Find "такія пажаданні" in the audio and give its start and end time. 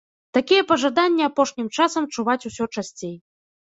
0.37-1.23